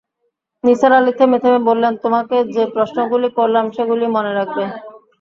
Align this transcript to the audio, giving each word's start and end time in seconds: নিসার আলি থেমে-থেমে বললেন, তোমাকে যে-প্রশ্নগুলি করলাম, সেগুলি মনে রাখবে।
নিসার 0.63 0.91
আলি 0.93 1.11
থেমে-থেমে 1.17 1.59
বললেন, 1.69 1.93
তোমাকে 2.03 2.35
যে-প্রশ্নগুলি 2.55 3.29
করলাম, 3.37 3.65
সেগুলি 3.75 4.05
মনে 4.15 4.31
রাখবে। 4.33 4.63